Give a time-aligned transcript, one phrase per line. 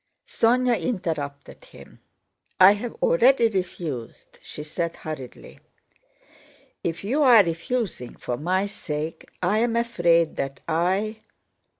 [0.27, 1.99] Sónya interrupted him.
[2.59, 5.59] "I have already refused," she said hurriedly.
[6.83, 11.19] "If you are refusing for my sake, I am afraid that I..."